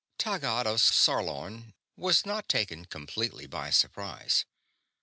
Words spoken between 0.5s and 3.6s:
of Sarlon was not taken completely